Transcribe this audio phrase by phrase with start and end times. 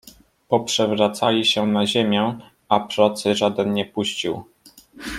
[0.47, 4.43] Poprzewracali się na ziemię, a procy żaden nie puścił.